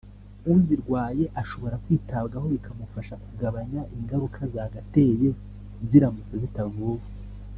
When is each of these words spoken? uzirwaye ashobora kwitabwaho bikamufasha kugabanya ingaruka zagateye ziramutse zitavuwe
uzirwaye 0.53 1.23
ashobora 1.41 1.75
kwitabwaho 1.83 2.47
bikamufasha 2.53 3.13
kugabanya 3.23 3.81
ingaruka 3.97 4.39
zagateye 4.53 5.29
ziramutse 5.89 6.35
zitavuwe 6.43 7.03